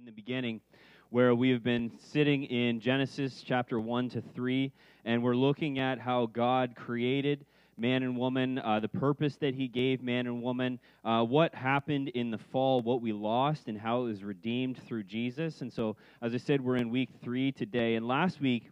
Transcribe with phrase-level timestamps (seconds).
[0.00, 0.62] in the beginning,
[1.10, 4.72] where we have been sitting in Genesis chapter 1 to 3,
[5.04, 7.44] and we're looking at how God created
[7.76, 12.08] man and woman, uh, the purpose that He gave man and woman, uh, what happened
[12.08, 15.60] in the fall, what we lost, and how it was redeemed through Jesus.
[15.60, 17.96] And so, as I said, we're in week three today.
[17.96, 18.70] And last week,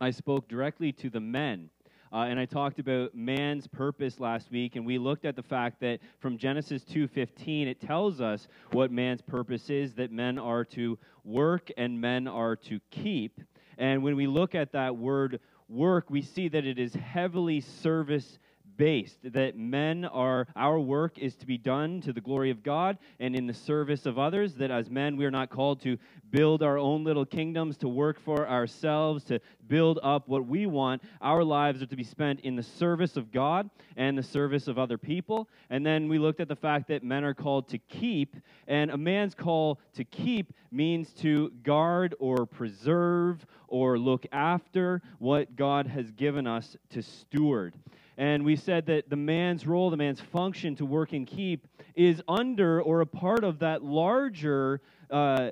[0.00, 1.70] I spoke directly to the men
[2.12, 5.80] uh, and I talked about man's purpose last week, and we looked at the fact
[5.80, 10.98] that from Genesis 2:15 it tells us what man's purpose is: that men are to
[11.24, 13.40] work and men are to keep.
[13.76, 18.38] And when we look at that word work, we see that it is heavily service
[18.78, 22.96] based that men are our work is to be done to the glory of God
[23.20, 25.98] and in the service of others that as men we are not called to
[26.30, 31.02] build our own little kingdoms to work for ourselves to build up what we want.
[31.20, 34.78] Our lives are to be spent in the service of God and the service of
[34.78, 35.48] other people.
[35.70, 38.36] And then we looked at the fact that men are called to keep
[38.68, 45.56] and a man's call to keep means to guard or preserve or look after what
[45.56, 47.74] God has given us to steward
[48.18, 52.20] and we said that the man's role, the man's function to work and keep, is
[52.26, 55.50] under or a part of that larger uh,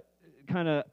[0.49, 0.85] kind of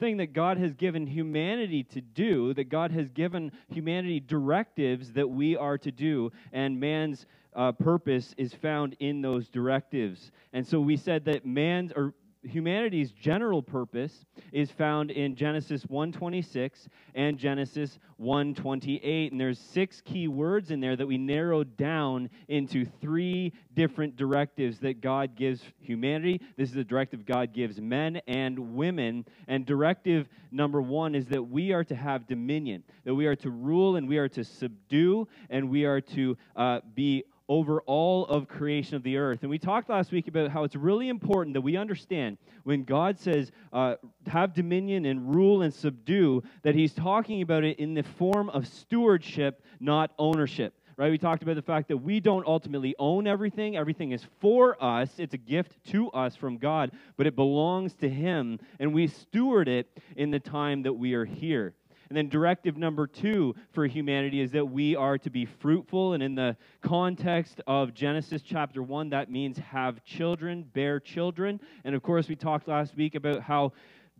[0.00, 5.30] thing that God has given humanity to do, that God has given humanity directives that
[5.30, 10.32] we are to do, and man's uh, purpose is found in those directives.
[10.52, 12.12] And so we said that man's, or
[12.44, 20.28] humanity's general purpose is found in Genesis 1:26 and Genesis 1:28 and there's six key
[20.28, 26.40] words in there that we narrowed down into three different directives that God gives humanity.
[26.56, 31.42] This is a directive God gives men and women and directive number 1 is that
[31.42, 35.26] we are to have dominion, that we are to rule and we are to subdue
[35.50, 39.40] and we are to uh, be over all of creation of the earth.
[39.42, 43.18] And we talked last week about how it's really important that we understand when God
[43.18, 48.02] says, uh, have dominion and rule and subdue, that he's talking about it in the
[48.02, 50.74] form of stewardship, not ownership.
[50.96, 51.10] Right?
[51.10, 53.76] We talked about the fact that we don't ultimately own everything.
[53.76, 55.10] Everything is for us.
[55.18, 59.66] It's a gift to us from God, but it belongs to Him, and we steward
[59.66, 61.74] it in the time that we are here.
[62.14, 66.12] And then directive number two for humanity is that we are to be fruitful.
[66.12, 71.58] And in the context of Genesis chapter one, that means have children, bear children.
[71.82, 73.72] And of course, we talked last week about how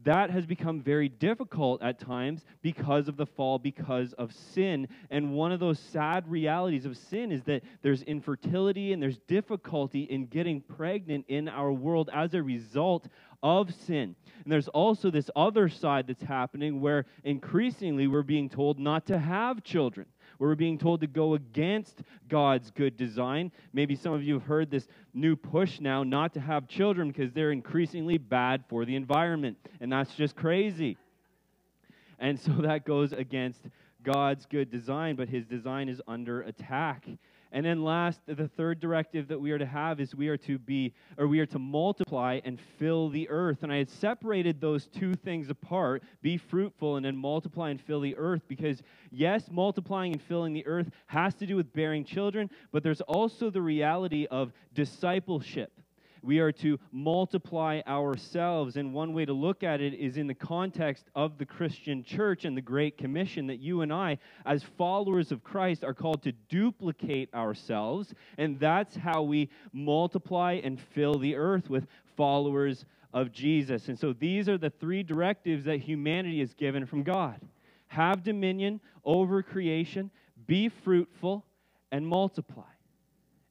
[0.03, 4.89] that has become very difficult at times because of the fall, because of sin.
[5.11, 10.03] And one of those sad realities of sin is that there's infertility and there's difficulty
[10.03, 13.07] in getting pregnant in our world as a result
[13.45, 14.17] of sin.
[14.43, 19.19] And there's also this other side that's happening where increasingly we're being told not to
[19.19, 20.07] have children.
[20.39, 23.53] Where we're being told to go against God's good design.
[23.73, 27.33] Maybe some of you have heard this new push now not to have children because
[27.33, 29.59] they're increasingly bad for the environment.
[29.81, 30.97] And that's just crazy.
[32.19, 33.61] And so that goes against
[34.03, 37.07] God's good design, but his design is under attack.
[37.55, 40.59] And then last, the third directive that we are to have is we are to
[40.59, 43.63] be, or we are to multiply and fill the earth.
[43.63, 48.01] And I had separated those two things apart be fruitful and then multiply and fill
[48.01, 48.83] the earth because,
[49.13, 53.51] yes, multiplying and filling the earth has to do with bearing children, but there's also
[53.51, 55.71] the reality of discipleship.
[56.25, 58.77] We are to multiply ourselves.
[58.77, 62.45] And one way to look at it is in the context of the Christian church
[62.45, 66.33] and the Great Commission that you and I, as followers of Christ, are called to
[66.49, 68.15] duplicate ourselves.
[68.39, 71.87] And that's how we multiply and fill the earth with
[72.17, 73.89] followers of Jesus.
[73.89, 77.41] And so these are the three directives that humanity is given from God
[77.95, 80.11] have dominion over creation,
[80.47, 81.45] be fruitful,
[81.93, 82.74] and multiply.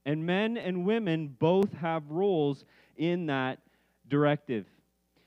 [0.06, 2.66] And men and women both have roles
[2.98, 3.60] in that
[4.10, 4.66] directive.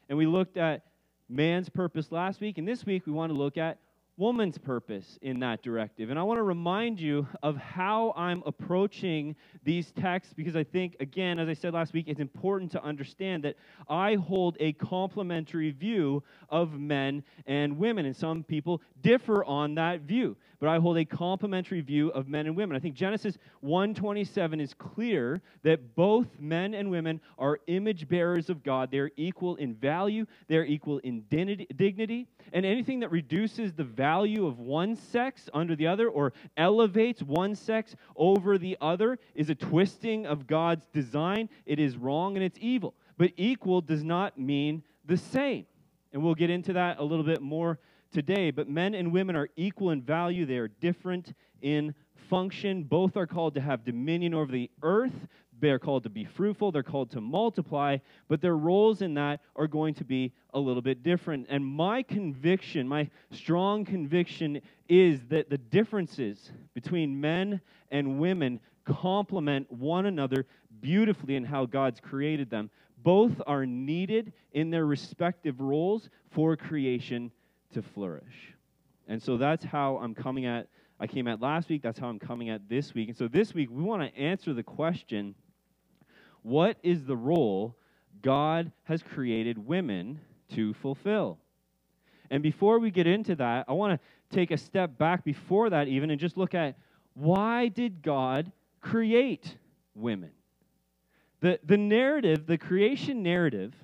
[0.09, 0.83] And we looked at
[1.29, 3.79] man's purpose last week, and this week we want to look at
[4.19, 6.09] woman's purpose in that directive.
[6.09, 10.97] And I want to remind you of how I'm approaching these texts because I think,
[11.01, 13.57] again, as I said last week, it's important to understand that
[13.91, 20.01] I hold a complementary view of men and women, and some people differ on that
[20.03, 20.37] view.
[20.59, 22.75] But I hold a complementary view of men and women.
[22.75, 28.63] I think Genesis 1:27 is clear that both men and women are image bearers of
[28.63, 28.91] God.
[28.91, 34.59] They're equal in value, they're equal in dignity, and anything that reduces the value of
[34.59, 40.27] one sex under the other or elevates one sex over the other is a twisting
[40.27, 41.49] of God's design.
[41.67, 42.95] It is wrong and it's evil.
[43.19, 45.67] But equal does not mean the same.
[46.13, 47.79] And we'll get into that a little bit more
[48.13, 48.51] today.
[48.51, 51.95] But men and women are equal in value, they are different in
[52.31, 52.85] function.
[52.85, 55.27] Both are called to have dominion over the earth.
[55.61, 57.99] They're called to be fruitful, they're called to multiply,
[58.29, 61.47] but their roles in that are going to be a little bit different.
[61.49, 67.61] And my conviction, my strong conviction, is that the differences between men
[67.91, 70.47] and women complement one another
[70.81, 72.71] beautifully in how God's created them.
[73.03, 77.31] Both are needed in their respective roles for creation
[77.73, 78.55] to flourish.
[79.09, 80.69] And so that's how I'm coming at
[80.99, 83.09] I came at last week, that's how I'm coming at this week.
[83.09, 85.35] And so this week we want to answer the question
[86.47, 87.77] what is the role
[88.23, 90.21] God has created women
[90.51, 91.39] to fulfill?
[92.31, 95.89] And before we get into that, I want to take a step back before that
[95.89, 96.79] even and just look at
[97.15, 99.57] why did God create
[99.97, 100.31] women?
[101.41, 103.75] The, the narrative, the creation narrative,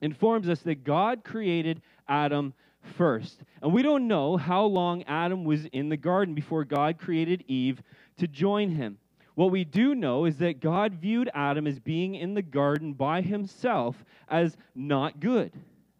[0.00, 2.52] informs us that God created Adam
[2.96, 3.44] first.
[3.62, 7.80] And we don't know how long Adam was in the garden before God created Eve
[8.18, 8.98] to join him.
[9.36, 13.20] What we do know is that God viewed Adam as being in the garden by
[13.20, 15.52] himself as not good.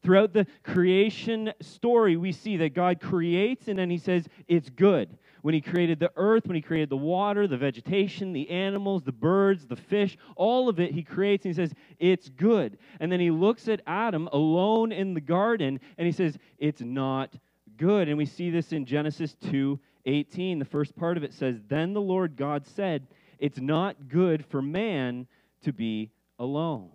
[0.03, 5.19] Throughout the creation story, we see that God creates and then he says, It's good
[5.43, 9.13] when he created the earth, when he created the water, the vegetation, the animals, the
[9.13, 12.79] birds, the fish, all of it he creates and he says, It's good.
[13.01, 17.35] And then he looks at Adam alone in the garden and he says, It's not
[17.77, 18.09] good.
[18.09, 20.59] And we see this in Genesis 2 18.
[20.59, 23.07] The first part of it says, Then the Lord God said,
[23.39, 25.27] It's not good for man
[25.63, 26.91] to be alone.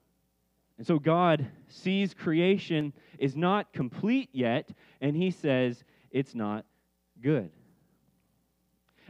[0.77, 6.65] And so God sees creation is not complete yet, and he says, It's not
[7.21, 7.51] good.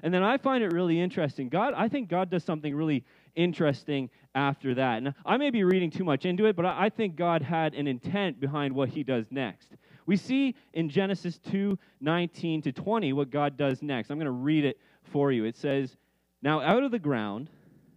[0.04, 1.48] And then I find it really interesting.
[1.48, 3.06] God, I think God does something really
[3.36, 4.98] interesting after that.
[4.98, 7.88] And I may be reading too much into it, but I think God had an
[7.88, 9.70] intent behind what he does next.
[10.06, 14.10] We see in Genesis 2 19 to 20 what God does next.
[14.10, 15.46] I'm going to read it for you.
[15.46, 15.98] It says,
[16.42, 17.50] Now out of the ground,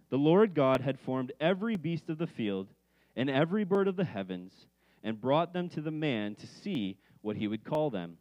[0.09, 2.67] the Lord God had formed every beast of the field
[3.15, 4.53] and every bird of the heavens
[5.03, 8.17] and brought them to the man to see what he would call them.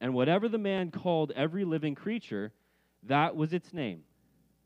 [0.00, 2.52] And whatever the man called every living creature,
[3.04, 4.02] that was its name.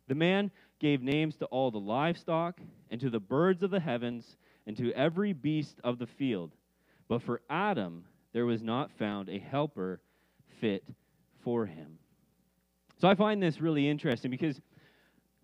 [0.08, 4.36] The man gave names to all the livestock, and to the birds of the heavens,
[4.66, 6.52] and to every beast of the field.
[7.08, 10.00] But for Adam, there was not found a helper
[10.60, 10.84] fit
[11.44, 11.98] for him.
[13.00, 14.60] So I find this really interesting because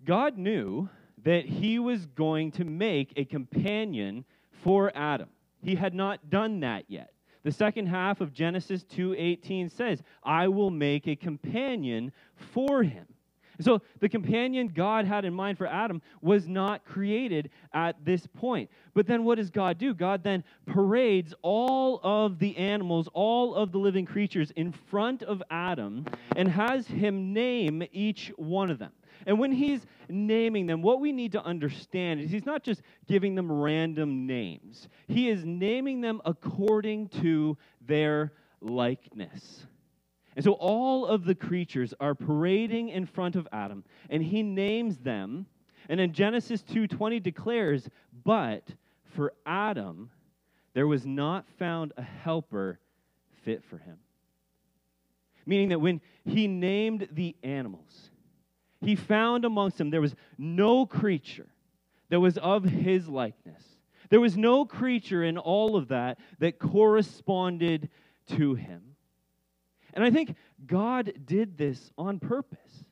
[0.05, 0.89] God knew
[1.25, 5.29] that he was going to make a companion for Adam.
[5.61, 7.13] He had not done that yet.
[7.43, 13.07] The second half of Genesis 2:18 says, "I will make a companion for him."
[13.61, 18.71] So the companion God had in mind for Adam was not created at this point.
[18.95, 19.95] But then what does God do?
[19.95, 25.43] God then parades all of the animals, all of the living creatures in front of
[25.51, 26.07] Adam
[26.37, 28.93] and has him name each one of them.
[29.27, 33.35] And when he's naming them, what we need to understand is he's not just giving
[33.35, 39.67] them random names, he is naming them according to their likeness.
[40.39, 44.99] And so all of the creatures are parading in front of Adam, and he names
[44.99, 45.47] them.
[45.89, 50.13] And in Genesis 2:20 declares, "But for Adam
[50.75, 52.79] there was not found a helper
[53.43, 53.99] fit for him."
[55.45, 58.13] Meaning that when he named the animals,
[58.81, 61.53] he found amongst them there was no creature
[62.11, 63.77] that was of his likeness.
[64.09, 67.91] There was no creature in all of that that corresponded
[68.27, 68.95] to him.
[69.99, 72.85] And I think God did this on purpose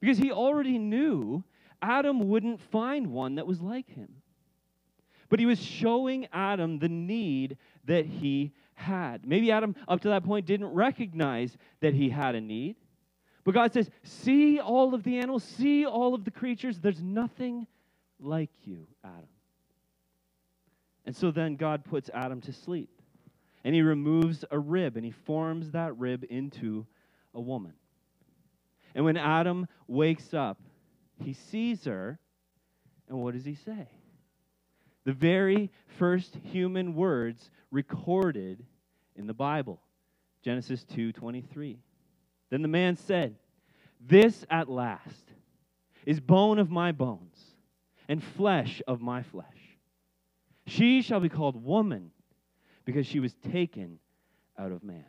[0.00, 1.42] because he already knew
[1.80, 4.16] Adam wouldn't find one that was like him.
[5.30, 7.56] But he was showing Adam the need
[7.86, 9.26] that he had.
[9.26, 12.76] Maybe Adam, up to that point, didn't recognize that he had a need.
[13.44, 16.78] But God says, See all of the animals, see all of the creatures.
[16.78, 17.66] There's nothing
[18.20, 19.24] like you, Adam.
[21.06, 22.90] And so then God puts Adam to sleep.
[23.64, 26.86] And he removes a rib and he forms that rib into
[27.34, 27.74] a woman.
[28.94, 30.60] And when Adam wakes up,
[31.18, 32.18] he sees her,
[33.08, 33.88] and what does he say?
[35.04, 38.64] The very first human words recorded
[39.16, 39.80] in the Bible.
[40.42, 41.78] Genesis 2:23.
[42.50, 43.36] Then the man said,
[44.00, 45.32] This at last
[46.04, 47.38] is bone of my bones
[48.08, 49.46] and flesh of my flesh.
[50.66, 52.10] She shall be called woman
[52.84, 53.98] because she was taken
[54.58, 55.04] out of man.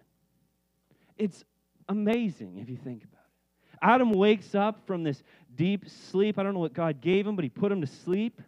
[1.18, 1.44] It's
[1.90, 3.80] amazing if you think about it.
[3.82, 5.24] Adam wakes up from this
[5.56, 6.40] deep sleep.
[6.40, 8.42] I don't know what God gave him, but he put him to sleep.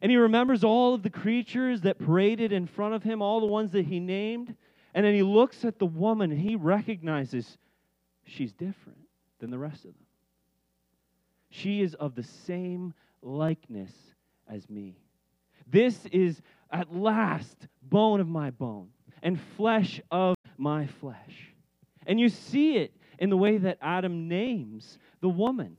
[0.00, 3.46] And he remembers all of the creatures that paraded in front of him, all the
[3.46, 4.54] ones that he named.
[4.94, 7.58] And then he looks at the woman and he recognizes
[8.24, 8.98] she's different
[9.40, 10.06] than the rest of them.
[11.50, 13.92] She is of the same likeness
[14.48, 14.96] as me.
[15.66, 16.40] This is
[16.72, 18.88] at last bone of my bone
[19.22, 21.54] and flesh of my flesh.
[22.06, 25.76] And you see it in the way that Adam names the woman.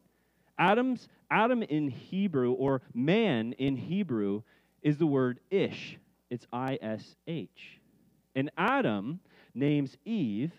[0.58, 4.42] Adam's Adam in Hebrew or man in Hebrew
[4.82, 5.98] is the word ish.
[6.30, 7.80] It's I S H.
[8.36, 9.20] And Adam
[9.54, 10.52] names Eve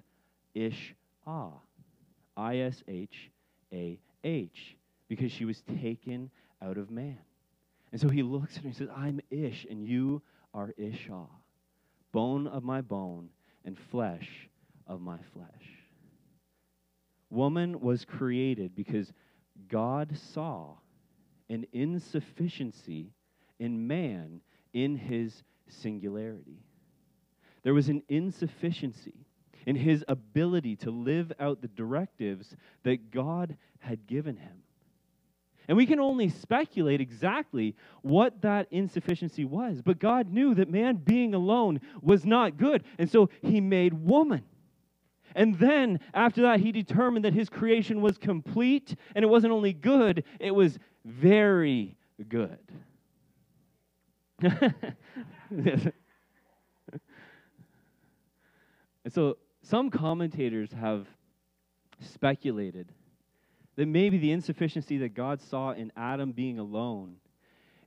[0.54, 0.94] Ish
[1.26, 1.52] Ah.
[2.36, 3.30] I S H
[3.72, 4.76] A H.
[5.08, 6.30] Because she was taken
[6.62, 7.18] out of man.
[7.92, 10.22] And so he looks at her and says, I'm Ish, and you
[10.54, 11.26] are Ishah,
[12.12, 13.30] bone of my bone
[13.64, 14.48] and flesh
[14.86, 15.48] of my flesh.
[17.30, 19.12] Woman was created because
[19.68, 20.74] God saw
[21.48, 23.12] an insufficiency
[23.58, 24.40] in man
[24.72, 26.62] in his singularity.
[27.62, 29.26] There was an insufficiency
[29.66, 34.62] in his ability to live out the directives that God had given him.
[35.68, 39.82] And we can only speculate exactly what that insufficiency was.
[39.82, 42.84] But God knew that man being alone was not good.
[42.98, 44.42] And so he made woman.
[45.34, 48.96] And then after that, he determined that his creation was complete.
[49.14, 51.96] And it wasn't only good, it was very
[52.28, 52.58] good.
[54.42, 55.92] and
[59.08, 61.06] so some commentators have
[62.00, 62.92] speculated
[63.76, 67.16] that maybe the insufficiency that God saw in Adam being alone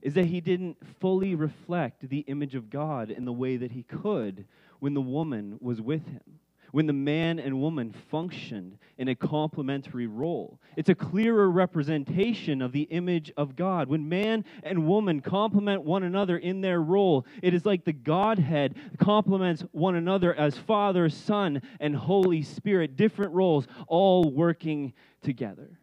[0.02, 3.82] is that he didn't fully reflect the image of God in the way that he
[3.82, 4.44] could
[4.80, 6.40] when the woman was with him
[6.74, 10.58] when the man and woman functioned in a complementary role.
[10.76, 13.86] It's a clearer representation of the image of God.
[13.86, 18.74] When man and woman complement one another in their role, it is like the Godhead
[18.98, 25.78] complements one another as Father, Son, and Holy Spirit, different roles, all working together.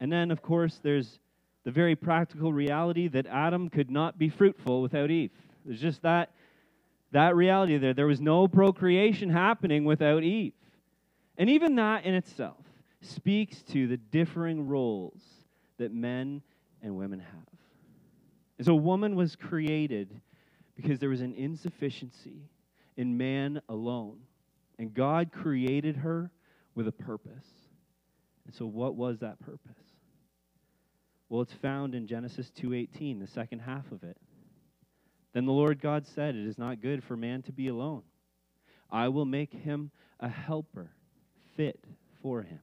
[0.00, 1.20] And then, of course, there's
[1.62, 5.30] the very practical reality that Adam could not be fruitful without Eve.
[5.64, 6.32] There's just that
[7.12, 7.94] that reality there.
[7.94, 10.52] There was no procreation happening without Eve.
[11.36, 12.64] And even that in itself
[13.00, 15.22] speaks to the differing roles
[15.78, 16.42] that men
[16.82, 17.46] and women have.
[18.58, 20.20] And so, woman was created
[20.74, 22.42] because there was an insufficiency
[22.96, 24.18] in man alone.
[24.78, 26.30] And God created her
[26.74, 27.46] with a purpose.
[28.46, 29.76] And so, what was that purpose?
[31.28, 34.16] Well, it's found in Genesis 2:18, the second half of it.
[35.32, 38.02] Then the Lord God said, It is not good for man to be alone.
[38.90, 40.90] I will make him a helper
[41.56, 41.84] fit
[42.22, 42.60] for him.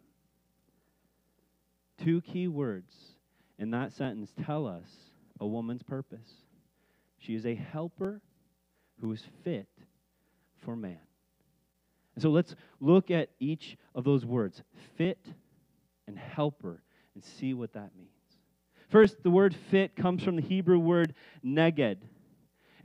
[2.04, 2.94] Two key words
[3.58, 4.90] in that sentence tell us
[5.40, 6.32] a woman's purpose.
[7.20, 8.22] She is a helper
[9.00, 9.70] who is fit
[10.64, 11.00] for man.
[12.16, 14.62] And so let's look at each of those words
[14.98, 15.20] fit
[16.08, 16.82] and helper
[17.14, 18.10] and see what that means.
[18.90, 21.98] First, the word fit comes from the Hebrew word neged.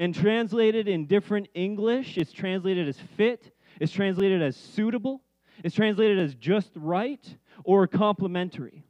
[0.00, 5.20] And translated in different English, it's translated as fit, it's translated as suitable,
[5.62, 7.22] it's translated as just right,
[7.64, 8.82] or complementary.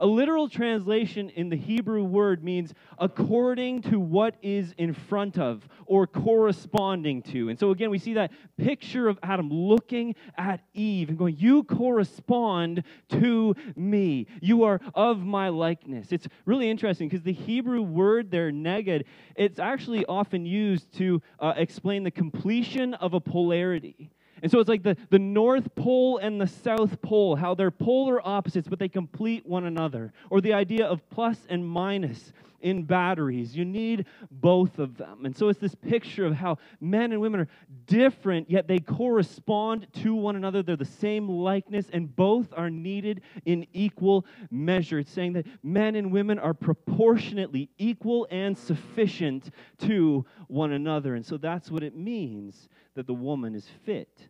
[0.00, 5.68] A literal translation in the Hebrew word means according to what is in front of
[5.86, 7.48] or corresponding to.
[7.48, 11.64] And so again, we see that picture of Adam looking at Eve and going, You
[11.64, 14.26] correspond to me.
[14.40, 16.12] You are of my likeness.
[16.12, 21.54] It's really interesting because the Hebrew word there, neged, it's actually often used to uh,
[21.56, 24.10] explain the completion of a polarity.
[24.42, 28.26] And so it's like the, the North Pole and the South Pole, how they're polar
[28.26, 30.12] opposites, but they complete one another.
[30.30, 33.56] Or the idea of plus and minus in batteries.
[33.56, 35.24] You need both of them.
[35.24, 37.48] And so it's this picture of how men and women are
[37.86, 40.62] different, yet they correspond to one another.
[40.62, 44.98] They're the same likeness, and both are needed in equal measure.
[44.98, 51.14] It's saying that men and women are proportionately equal and sufficient to one another.
[51.14, 54.28] And so that's what it means that the woman is fit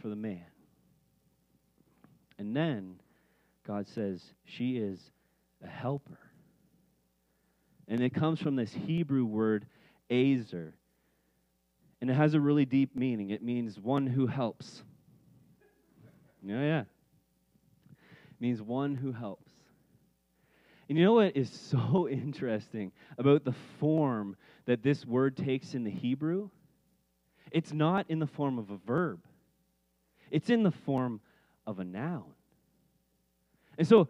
[0.00, 0.44] for the man.
[2.38, 3.00] And then
[3.66, 5.10] God says she is
[5.62, 6.18] a helper.
[7.88, 9.66] And it comes from this Hebrew word,
[10.10, 10.72] azer.
[12.00, 13.30] And it has a really deep meaning.
[13.30, 14.82] It means one who helps.
[16.42, 16.80] Yeah, yeah.
[16.80, 19.50] It means one who helps.
[20.88, 25.84] And you know what is so interesting about the form that this word takes in
[25.84, 26.50] the Hebrew?
[27.50, 29.20] It's not in the form of a verb,
[30.30, 31.20] it's in the form
[31.66, 32.24] of a noun.
[33.76, 34.08] And so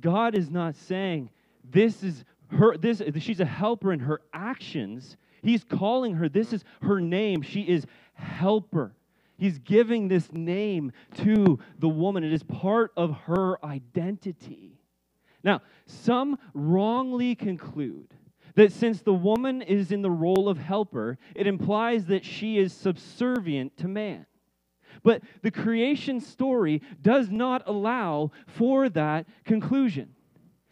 [0.00, 1.30] God is not saying
[1.64, 5.16] this is her this she's a helper in her actions.
[5.42, 7.42] He's calling her this is her name.
[7.42, 8.94] She is helper.
[9.38, 12.24] He's giving this name to the woman.
[12.24, 14.80] It is part of her identity.
[15.44, 18.14] Now, some wrongly conclude
[18.54, 22.72] that since the woman is in the role of helper, it implies that she is
[22.72, 24.26] subservient to man.
[25.02, 30.15] But the creation story does not allow for that conclusion.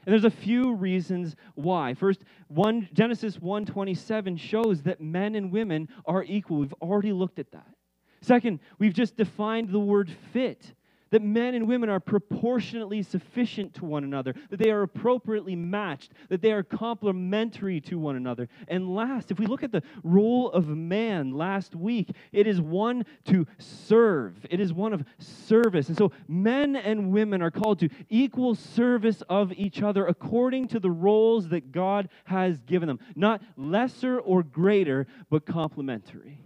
[0.06, 1.94] And there's a few reasons why.
[1.94, 6.58] First, one, Genesis 1:27 shows that men and women are equal.
[6.58, 7.75] We've already looked at that.
[8.20, 10.75] Second, we've just defined the word fit
[11.14, 16.11] that men and women are proportionately sufficient to one another, that they are appropriately matched,
[16.28, 18.49] that they are complementary to one another.
[18.66, 23.04] And last, if we look at the role of man last week, it is one
[23.26, 25.87] to serve, it is one of service.
[25.87, 30.80] And so men and women are called to equal service of each other according to
[30.80, 36.40] the roles that God has given them, not lesser or greater, but complementary.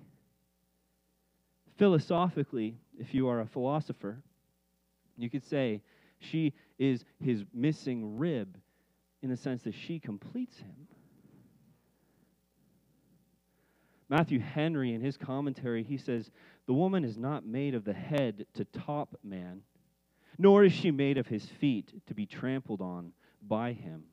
[1.78, 4.18] Philosophically, if you are a philosopher,
[5.18, 5.82] you could say
[6.20, 8.56] she is his missing rib
[9.22, 10.88] in the sense that she completes him.
[14.08, 16.30] Matthew Henry, in his commentary, he says,
[16.66, 19.62] The woman is not made of the head to top man,
[20.38, 23.12] nor is she made of his feet to be trampled on
[23.46, 24.04] by him,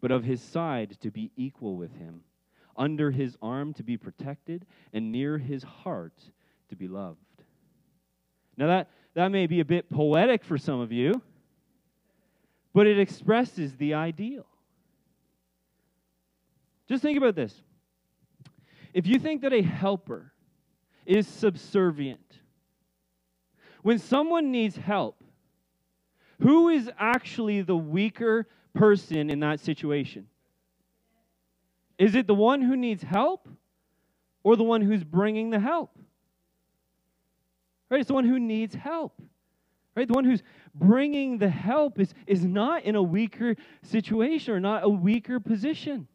[0.00, 2.22] but of his side to be equal with him,
[2.76, 6.18] under his arm to be protected, and near his heart
[6.70, 7.18] to be loved.
[8.56, 11.22] Now, that, that may be a bit poetic for some of you,
[12.72, 14.46] but it expresses the ideal.
[16.88, 17.54] Just think about this.
[18.92, 20.32] If you think that a helper
[21.06, 22.40] is subservient,
[23.82, 25.22] when someone needs help,
[26.40, 30.26] who is actually the weaker person in that situation?
[31.98, 33.48] Is it the one who needs help
[34.42, 35.96] or the one who's bringing the help?
[37.90, 38.00] Right?
[38.00, 39.20] It's the one who needs help.
[39.96, 40.08] Right?
[40.08, 40.42] The one who's
[40.74, 46.08] bringing the help is, is not in a weaker situation or not a weaker position.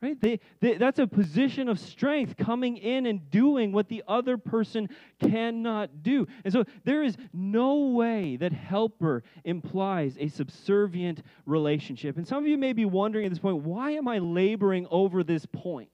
[0.00, 0.20] Right?
[0.20, 4.90] They, they, that's a position of strength coming in and doing what the other person
[5.18, 6.26] cannot do.
[6.44, 12.18] And so there is no way that helper implies a subservient relationship.
[12.18, 15.24] And some of you may be wondering at this point, why am I laboring over
[15.24, 15.88] this point?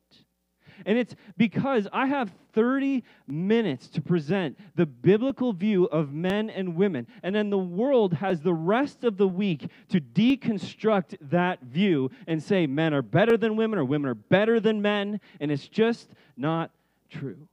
[0.86, 6.74] And it's because I have 30 minutes to present the biblical view of men and
[6.76, 7.06] women.
[7.22, 12.42] And then the world has the rest of the week to deconstruct that view and
[12.42, 15.20] say men are better than women or women are better than men.
[15.40, 16.70] And it's just not
[17.08, 17.48] true.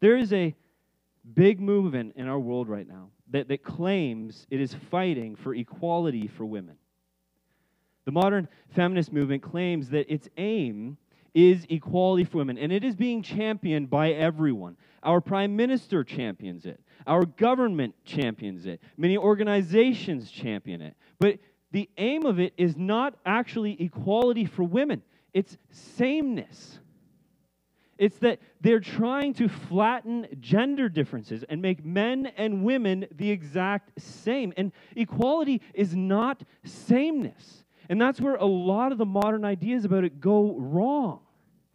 [0.00, 0.54] There is a
[1.34, 6.26] big movement in our world right now that, that claims it is fighting for equality
[6.26, 6.76] for women.
[8.04, 10.96] The modern feminist movement claims that its aim
[11.34, 14.76] is equality for women, and it is being championed by everyone.
[15.02, 20.94] Our prime minister champions it, our government champions it, many organizations champion it.
[21.18, 21.38] But
[21.72, 26.78] the aim of it is not actually equality for women, it's sameness.
[27.98, 34.00] It's that they're trying to flatten gender differences and make men and women the exact
[34.00, 34.52] same.
[34.56, 37.61] And equality is not sameness.
[37.88, 41.20] And that's where a lot of the modern ideas about it go wrong.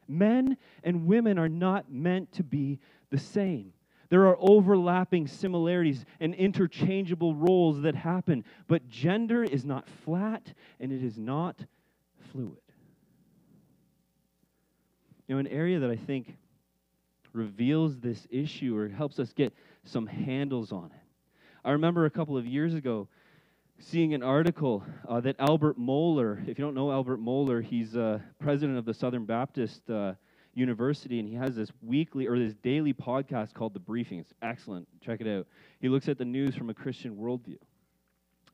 [0.08, 3.74] Men and women are not meant to be the same.
[4.10, 10.94] There are overlapping similarities and interchangeable roles that happen, but gender is not flat and
[10.94, 11.66] it is not
[12.32, 12.58] fluid.
[15.28, 16.38] You know, an area that I think
[17.34, 21.02] reveals this issue or helps us get some handles on it.
[21.66, 23.10] I remember a couple of years ago,
[23.80, 28.20] seeing an article uh, that Albert Mohler, if you don't know Albert Mohler, he's uh,
[28.40, 30.14] president of the Southern Baptist uh,
[30.54, 34.20] University, and he has this weekly or this daily podcast called The Briefing.
[34.20, 34.88] It's excellent.
[35.02, 35.48] Check it out.
[35.80, 37.58] He looks at the news from a Christian worldview.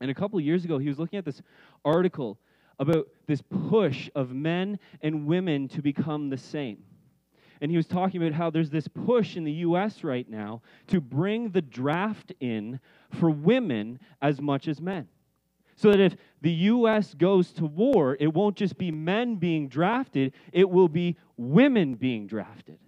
[0.02, 1.42] And a couple of years ago, he was looking at this
[1.86, 2.38] article
[2.80, 6.84] about this push of men and women to become the same.
[7.64, 10.04] And he was talking about how there's this push in the U.S.
[10.04, 15.08] right now to bring the draft in for women as much as men.
[15.78, 17.14] So that if the U.S.
[17.14, 22.28] goes to war, it won't just be men being drafted, it will be women being
[22.28, 22.80] drafted.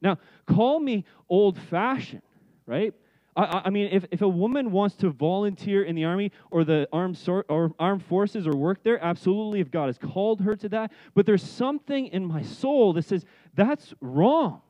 [0.00, 2.22] Now, call me old fashioned,
[2.64, 2.94] right?
[3.34, 6.86] I, I, mean, if, if a woman wants to volunteer in the army or the
[6.92, 10.68] armed, sor- or armed forces or work there, absolutely, if God has called her to
[10.70, 10.92] that.
[11.14, 14.60] But there's something in my soul that says that's wrong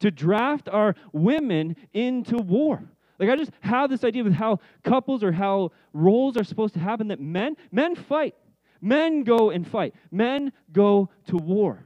[0.00, 2.82] to draft our women into war.
[3.18, 6.80] Like I just have this idea with how couples or how roles are supposed to
[6.80, 8.34] happen that men men fight.
[8.80, 9.94] Men go and fight.
[10.10, 11.84] Men go to war.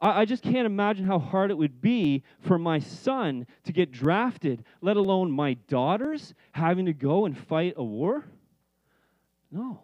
[0.00, 3.92] I, I just can't imagine how hard it would be for my son to get
[3.92, 8.24] drafted, let alone my daughters having to go and fight a war.
[9.50, 9.80] No.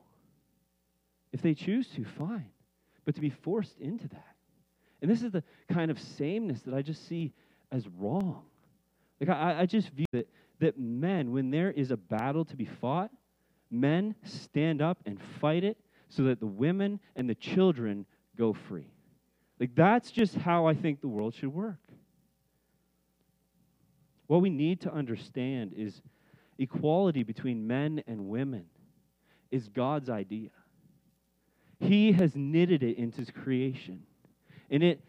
[1.33, 2.51] If they choose to, fine.
[3.05, 4.35] But to be forced into that.
[5.01, 7.33] And this is the kind of sameness that I just see
[7.73, 8.43] as wrong.
[9.21, 12.65] Like, I, I just view that, that men, when there is a battle to be
[12.65, 13.11] fought,
[13.71, 18.05] men stand up and fight it so that the women and the children
[18.37, 18.93] go free.
[19.61, 21.77] Like, that's just how I think the world should work.
[24.27, 26.01] What we need to understand is
[26.59, 28.65] equality between men and women
[29.51, 30.51] is God's idea.
[31.79, 34.03] He has knitted it into his creation.
[34.71, 35.01] And it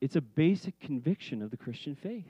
[0.00, 2.26] it's a basic conviction of the Christian faith.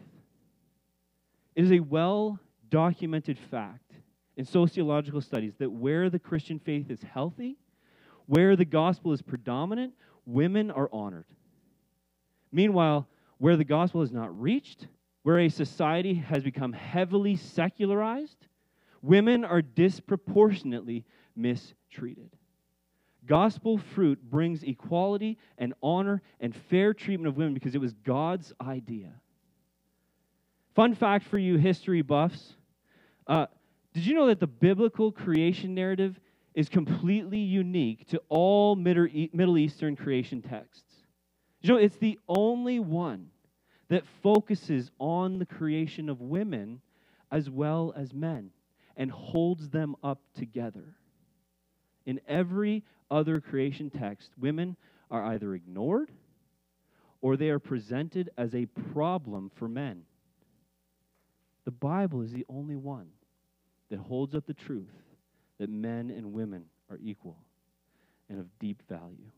[1.55, 2.39] It is a well
[2.71, 3.93] documented fact
[4.37, 7.57] in sociological studies that where the Christian faith is healthy,
[8.27, 9.95] where the gospel is predominant,
[10.27, 11.27] women are honored.
[12.53, 13.09] Meanwhile,
[13.39, 14.87] where the gospel is not reached,
[15.23, 18.47] where a society has become heavily secularized,
[19.03, 22.31] women are disproportionately mistreated.
[23.27, 28.53] Gospel fruit brings equality and honor and fair treatment of women because it was God's
[28.61, 29.13] idea.
[30.75, 32.55] Fun fact for you, history buffs.
[33.27, 33.47] Uh,
[33.95, 36.21] did you know that the biblical creation narrative
[36.57, 40.95] is completely unique to all Middle Eastern creation texts?
[41.61, 43.29] You know, it's the only one
[43.89, 46.81] that focuses on the creation of women
[47.31, 48.51] as well as men
[48.97, 50.97] and holds them up together.
[52.07, 54.77] In every other creation text, women
[55.11, 56.11] are either ignored
[57.21, 60.03] or they are presented as a problem for men.
[61.65, 63.09] The Bible is the only one
[63.91, 64.95] that holds up the truth
[65.59, 67.37] that men and women are equal
[68.29, 69.31] and of deep value.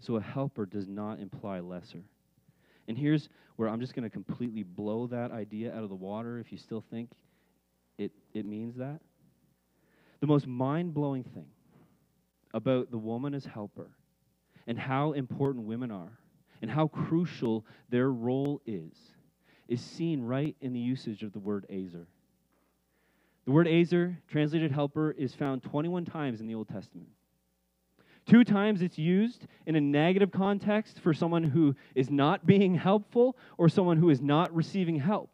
[0.00, 2.02] So a helper does not imply lesser.
[2.88, 6.38] And here's where I'm just going to completely blow that idea out of the water
[6.38, 7.10] if you still think
[7.98, 9.00] it, it means that.
[10.20, 11.46] The most mind blowing thing
[12.54, 13.90] about the woman as helper
[14.66, 16.18] and how important women are
[16.62, 18.92] and how crucial their role is
[19.68, 22.06] is seen right in the usage of the word Ezer.
[23.46, 27.08] The word Ezer, translated helper, is found 21 times in the Old Testament.
[28.26, 33.36] Two times it's used in a negative context for someone who is not being helpful
[33.56, 35.30] or someone who is not receiving help.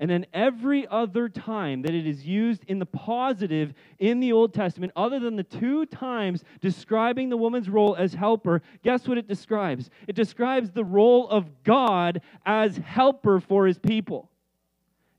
[0.00, 4.54] And then every other time that it is used in the positive in the Old
[4.54, 9.28] Testament, other than the two times describing the woman's role as helper, guess what it
[9.28, 9.90] describes?
[10.06, 14.30] It describes the role of God as helper for his people.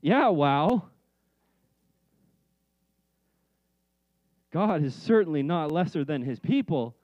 [0.00, 0.90] Yeah, wow.
[4.52, 6.96] God is certainly not lesser than his people.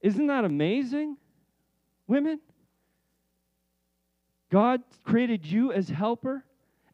[0.00, 1.16] Isn't that amazing,
[2.06, 2.40] women?
[4.50, 6.44] God created you as helper,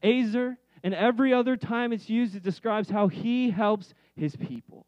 [0.03, 4.87] Ezer, and every other time it's used, it describes how he helps his people.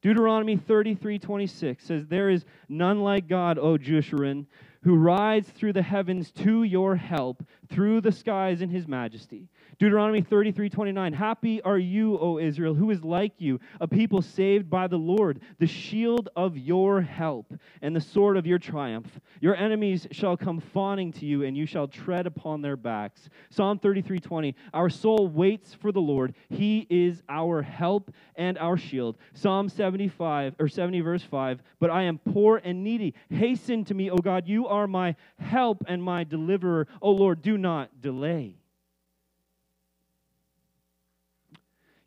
[0.00, 4.46] Deuteronomy 33 26 says, There is none like God, O Jeshurun,
[4.82, 9.48] who rides through the heavens to your help, through the skies in his majesty.
[9.78, 11.12] Deuteronomy 33 29.
[11.12, 15.40] Happy are you, O Israel, who is like you, a people saved by the Lord,
[15.58, 19.20] the shield of your help and the sword of your triumph.
[19.40, 23.28] Your enemies shall come fawning to you, and you shall tread upon their backs.
[23.50, 24.54] Psalm 33 20.
[24.74, 26.34] Our soul waits for the Lord.
[26.48, 29.16] He is our help and our shield.
[29.34, 31.62] Psalm 75 or 70 verse 5.
[31.78, 33.14] But I am poor and needy.
[33.30, 34.48] Hasten to me, O God.
[34.48, 36.86] You are my help and my deliverer.
[37.02, 38.54] O Lord, do not delay.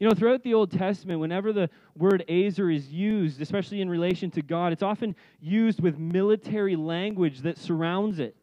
[0.02, 4.32] You know, throughout the Old Testament, whenever the word Ezer is used, especially in relation
[4.32, 8.36] to God, it's often used with military language that surrounds it.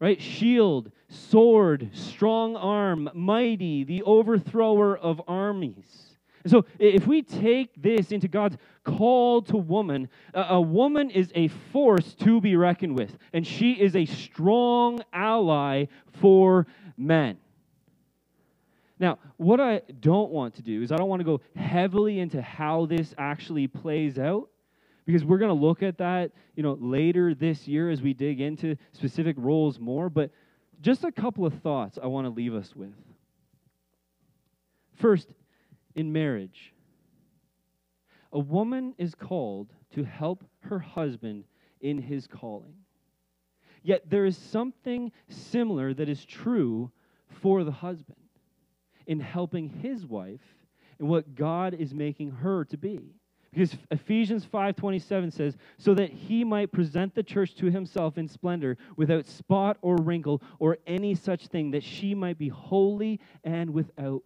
[0.00, 0.18] Right?
[0.18, 6.07] Shield, sword, strong arm, mighty, the overthrower of armies.
[6.48, 12.14] So, if we take this into God's call to woman, a woman is a force
[12.14, 15.86] to be reckoned with, and she is a strong ally
[16.20, 17.36] for men.
[18.98, 22.42] Now, what I don't want to do is I don't want to go heavily into
[22.42, 24.48] how this actually plays out
[25.06, 28.40] because we're going to look at that, you know, later this year as we dig
[28.40, 30.30] into specific roles more, but
[30.80, 32.92] just a couple of thoughts I want to leave us with.
[34.96, 35.32] First,
[35.98, 36.72] in marriage,
[38.32, 41.44] a woman is called to help her husband
[41.80, 42.74] in his calling.
[43.82, 46.90] Yet there is something similar that is true
[47.26, 48.16] for the husband
[49.06, 50.40] in helping his wife
[50.98, 53.14] and what God is making her to be.
[53.50, 58.76] Because Ephesians 5:27 says, "So that he might present the church to himself in splendor,
[58.96, 64.22] without spot or wrinkle or any such thing, that she might be holy and without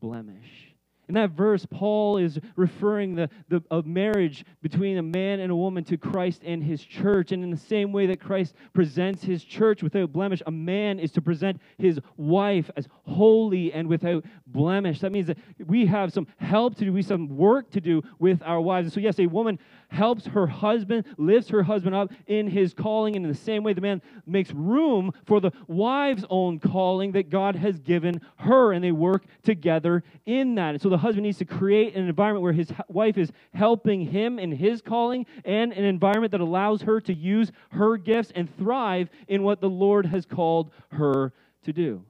[0.00, 0.73] blemish."
[1.08, 5.56] In that verse, Paul is referring the, the of marriage between a man and a
[5.56, 7.32] woman to Christ and his church.
[7.32, 11.12] And in the same way that Christ presents his church without blemish, a man is
[11.12, 15.00] to present his wife as holy and without blemish.
[15.00, 18.02] That means that we have some help to do, we have some work to do
[18.18, 18.86] with our wives.
[18.86, 19.58] And so, yes, a woman
[19.94, 23.16] helps her husband, lifts her husband up in his calling.
[23.16, 27.30] And in the same way, the man makes room for the wife's own calling that
[27.30, 28.72] God has given her.
[28.72, 30.74] And they work together in that.
[30.74, 34.38] And so the husband needs to create an environment where his wife is helping him
[34.38, 39.08] in his calling and an environment that allows her to use her gifts and thrive
[39.28, 42.04] in what the Lord has called her to do.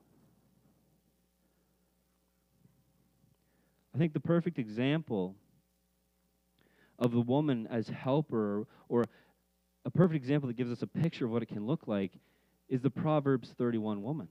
[3.94, 5.36] I think the perfect example
[7.04, 9.04] of the woman as helper or
[9.84, 12.12] a perfect example that gives us a picture of what it can look like
[12.68, 14.28] is the Proverbs 31 woman.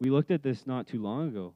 [0.00, 1.52] We looked at this not too long ago.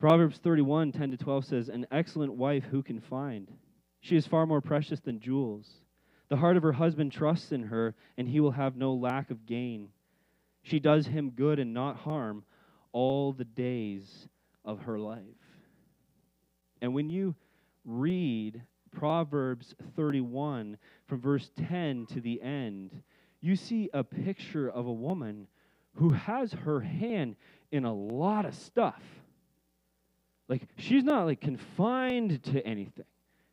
[0.00, 3.48] Proverbs 31, 10 to 12 says, An excellent wife who can find?
[4.00, 5.68] She is far more precious than jewels.
[6.28, 9.46] The heart of her husband trusts in her, and he will have no lack of
[9.46, 9.90] gain.
[10.62, 12.44] She does him good and not harm
[12.92, 14.28] all the days
[14.64, 15.22] of her life.
[16.82, 17.34] And when you
[17.84, 23.02] read Proverbs 31 from verse 10 to the end,
[23.40, 25.46] you see a picture of a woman
[25.94, 27.36] who has her hand
[27.72, 29.02] in a lot of stuff.
[30.48, 33.04] Like she's not like confined to anything.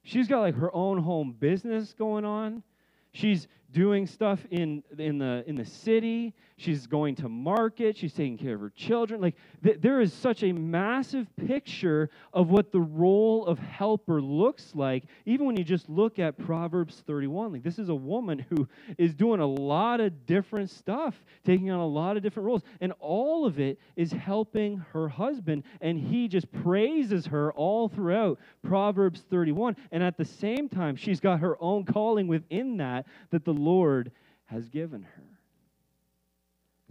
[0.04, 2.63] She's got like her own home business going on.
[3.12, 6.34] She's doing stuff in in the in the city.
[6.58, 7.97] She's going to market.
[7.97, 9.21] She's taking care of her children.
[9.21, 14.73] Like th- there is such a massive picture of what the role of helper looks
[14.73, 18.67] like even when you just look at proverbs 31 like this is a woman who
[18.97, 22.63] is doing a lot of different stuff taking on a lot of different roles.
[22.82, 28.39] And all of it is helping her husband and he just praises her all throughout
[28.63, 33.45] proverbs 31 and at the same time she's got her own calling within that that
[33.45, 34.12] the lord
[34.46, 35.38] has given her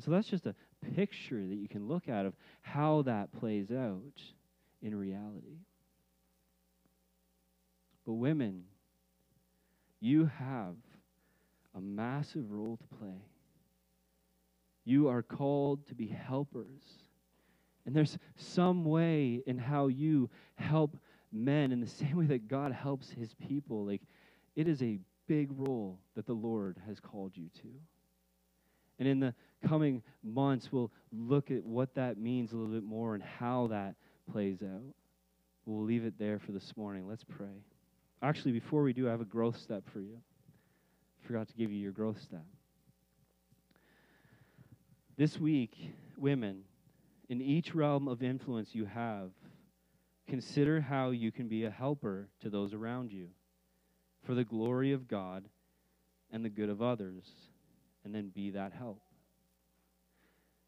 [0.04, 0.54] so that's just a
[0.94, 4.20] picture that you can look at of how that plays out
[4.82, 5.58] in reality.
[8.04, 8.64] But women,
[10.00, 10.76] you have
[11.74, 13.22] a massive role to play.
[14.84, 16.82] You are called to be helpers.
[17.84, 20.96] And there's some way in how you help
[21.32, 23.86] men in the same way that God helps his people.
[23.86, 24.02] Like,
[24.54, 27.68] it is a big role that the Lord has called you to.
[28.98, 29.34] And in the
[29.66, 33.94] coming months, we'll look at what that means a little bit more and how that
[34.30, 34.94] plays out.
[35.66, 37.08] We'll leave it there for this morning.
[37.08, 37.64] Let's pray.
[38.22, 40.18] Actually, before we do, I have a growth step for you.
[41.26, 42.44] Forgot to give you your growth step.
[45.18, 45.74] This week,
[46.16, 46.62] women,
[47.28, 49.30] in each realm of influence you have,
[50.28, 53.28] consider how you can be a helper to those around you
[54.26, 55.48] for the glory of God
[56.32, 57.24] and the good of others,
[58.04, 59.00] and then be that help.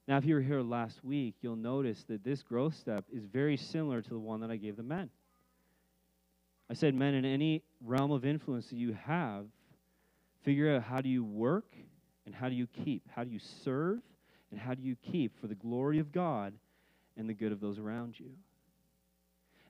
[0.07, 3.57] Now, if you were here last week, you'll notice that this growth step is very
[3.57, 5.11] similar to the one that I gave the men.
[6.71, 9.47] I said, men, in any realm of influence that you have,
[10.45, 11.75] figure out how do you work
[12.25, 13.03] and how do you keep?
[13.15, 13.99] How do you serve
[14.51, 16.55] and how do you keep for the glory of God
[17.17, 18.31] and the good of those around you?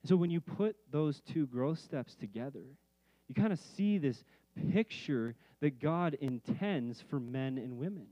[0.02, 2.64] And so when you put those two growth steps together,
[3.28, 4.22] you kind of see this
[4.72, 8.06] picture that God intends for men and women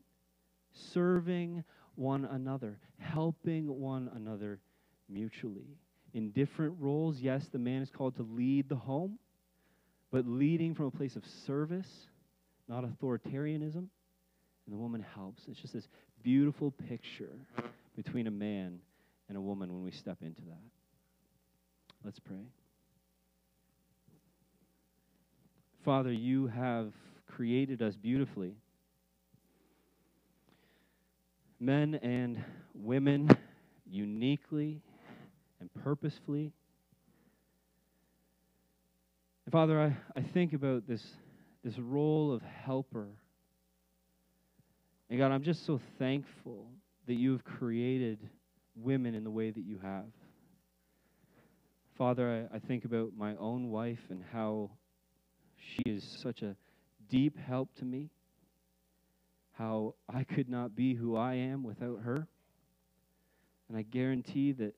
[0.92, 4.60] serving one another, helping one another
[5.08, 5.78] mutually.
[6.12, 9.18] In different roles, yes, the man is called to lead the home,
[10.10, 11.88] but leading from a place of service,
[12.68, 13.88] not authoritarianism.
[14.66, 15.42] And the woman helps.
[15.48, 15.88] It's just this
[16.22, 17.38] beautiful picture
[17.94, 18.80] between a man
[19.28, 20.62] and a woman when we step into that.
[22.04, 22.46] Let's pray.
[25.86, 26.92] Father, you have
[27.28, 28.56] created us beautifully
[31.60, 32.44] men and
[32.74, 33.30] women
[33.88, 34.82] uniquely
[35.60, 36.52] and purposefully.
[39.44, 41.04] And Father, I, I think about this,
[41.62, 43.06] this role of helper.
[45.08, 46.66] And God, I'm just so thankful
[47.06, 48.18] that you have created
[48.74, 50.06] women in the way that you have.
[51.96, 54.70] Father, I, I think about my own wife and how
[55.58, 56.56] she is such a
[57.08, 58.10] deep help to me
[59.52, 62.26] how I could not be who I am without her.
[63.68, 64.74] And I guarantee that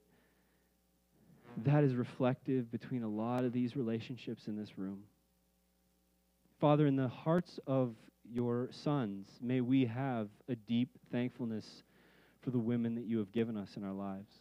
[1.64, 5.00] that is reflective between a lot of these relationships in this room.
[6.60, 7.94] Father, in the hearts of
[8.30, 11.82] your sons, may we have a deep thankfulness
[12.42, 14.32] for the women that you have given us in our lives.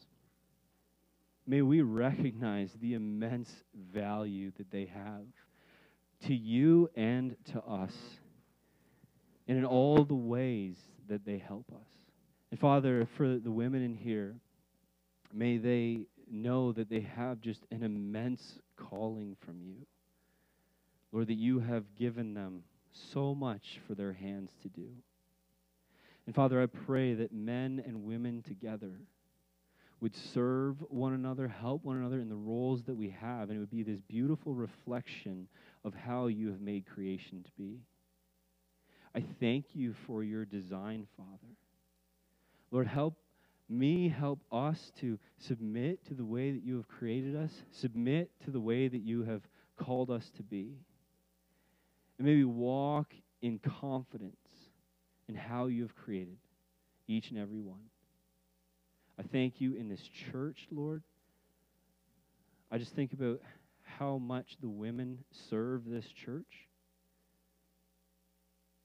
[1.48, 3.50] may we recognize the immense
[3.94, 5.26] value that they have
[6.26, 7.94] to you and to us,
[9.48, 10.76] and in all the ways
[11.08, 11.88] that they help us.
[12.52, 14.36] And Father, for the women in here,
[15.34, 19.86] may they know that they have just an immense calling from you.
[21.12, 24.90] Lord, that you have given them so much for their hands to do.
[26.26, 28.92] And Father, I pray that men and women together
[30.00, 33.60] would serve one another, help one another in the roles that we have, and it
[33.60, 35.48] would be this beautiful reflection
[35.84, 37.80] of how you have made creation to be.
[39.16, 41.56] I thank you for your design, Father.
[42.70, 43.16] Lord, help
[43.70, 48.52] me, help us to submit to the way that you have created us, submit to
[48.52, 49.42] the way that you have
[49.78, 50.76] called us to be.
[52.18, 54.36] And maybe walk in confidence
[55.28, 56.38] in how you have created
[57.08, 57.82] each and every one.
[59.20, 60.02] I thank you in this
[60.32, 61.04] church, Lord.
[62.72, 63.42] I just think about
[63.84, 66.68] how much the women serve this church,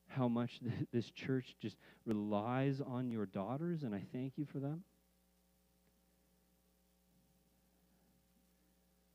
[0.08, 4.58] how much th- this church just relies on your daughters, and I thank you for
[4.58, 4.84] them.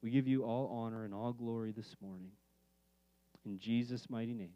[0.04, 2.32] We give you all honor and all glory this morning.
[3.46, 4.54] In Jesus' mighty name,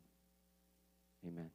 [1.25, 1.49] amen.